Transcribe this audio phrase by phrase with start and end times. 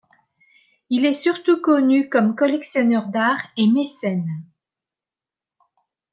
[0.89, 4.43] Il est surtout connu comme collectionneur d'art et mécène.